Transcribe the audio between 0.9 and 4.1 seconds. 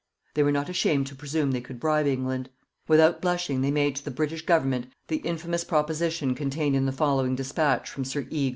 to presume they could bribe England. Without blushing they made to the